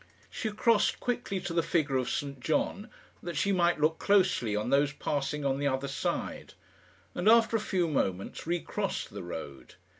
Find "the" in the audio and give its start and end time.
1.53-1.61, 5.59-5.67, 9.11-9.21